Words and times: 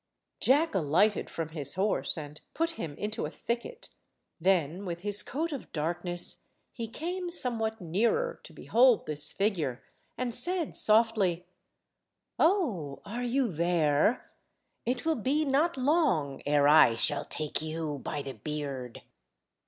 Jack 0.39 0.73
alighted 0.73 1.29
from 1.29 1.49
his 1.49 1.75
horse 1.75 2.17
and 2.17 2.41
put 2.55 2.71
him 2.71 2.95
into 2.95 3.27
a 3.27 3.29
thicket, 3.29 3.89
then, 4.39 4.83
with 4.83 5.01
his 5.01 5.21
coat 5.21 5.51
of 5.51 5.71
darkness, 5.71 6.47
he 6.73 6.87
came 6.87 7.29
somewhat 7.29 7.79
nearer 7.79 8.39
to 8.45 8.51
behold 8.51 9.05
this 9.05 9.31
figure, 9.31 9.83
and 10.17 10.33
said 10.33 10.75
softly— 10.75 11.45
"Oh! 12.39 13.03
are 13.05 13.21
you 13.23 13.47
there? 13.53 14.25
It 14.87 15.05
will 15.05 15.21
be 15.21 15.45
not 15.45 15.77
long 15.77 16.41
e'er 16.47 16.67
I 16.67 16.95
shall 16.95 17.23
take 17.23 17.61
you 17.61 17.99
by 17.99 18.23
the 18.23 18.33
beard." 18.33 19.03